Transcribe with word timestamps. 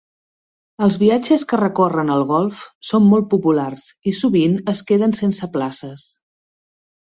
Els 0.85 0.95
viatges 1.01 1.43
que 1.51 1.59
recorren 1.61 2.09
el 2.15 2.25
golf 2.33 2.65
són 2.93 3.07
molt 3.11 3.29
populars 3.35 3.87
i 4.13 4.17
sovint 4.23 4.59
es 4.77 4.85
queden 4.91 5.17
sense 5.23 5.55
places. 5.61 6.11